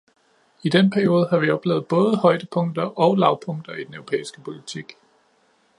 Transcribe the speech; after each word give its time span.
I 0.63 0.69
den 0.69 0.89
periode 0.89 1.27
har 1.29 1.37
vi 1.39 1.49
oplevet 1.49 1.87
både 1.87 2.17
højdepunkter 2.17 2.83
og 2.99 3.17
lavpunkter 3.17 3.73
i 3.75 3.83
den 3.83 3.93
europæiske 3.93 4.41
politik. 4.41 4.93